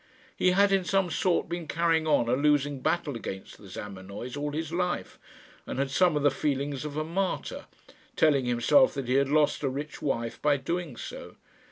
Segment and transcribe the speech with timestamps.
[0.35, 4.51] He had in some sort been carrying on a losing battle against the Zamenoys all
[4.51, 5.19] his life,
[5.67, 7.67] and had some of the feelings of a martyr,
[8.15, 11.35] telling himself that he had lost a rich wife by doing so.